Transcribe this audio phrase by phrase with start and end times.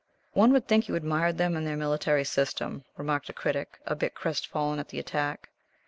[0.33, 4.15] "One would think you admired them and their military system," remarked the Critic, a bit
[4.15, 5.51] crest fallen at the attack.